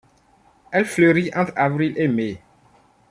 [0.71, 2.41] Elle fleurit entre avril et mai.